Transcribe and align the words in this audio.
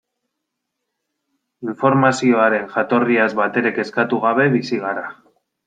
Informazioaren 1.67 2.67
jatorriaz 2.73 3.29
batere 3.43 3.75
kezkatu 3.79 4.23
gabe 4.27 4.51
bizi 4.59 4.85
gara. 4.89 5.09